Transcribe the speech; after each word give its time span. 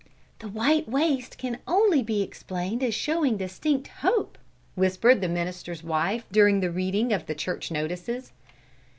"The 0.39 0.47
white 0.47 0.89
waist 0.89 1.37
can 1.37 1.59
only 1.67 2.01
be 2.01 2.23
explained 2.23 2.81
as 2.81 2.95
showing 2.95 3.37
distinct 3.37 3.87
hope!" 3.99 4.39
whispered 4.73 5.21
the 5.21 5.29
minister's 5.29 5.83
wife 5.83 6.25
during 6.31 6.59
the 6.59 6.71
reading 6.71 7.13
of 7.13 7.27
the 7.27 7.35
church 7.35 7.69
notices. 7.69 8.31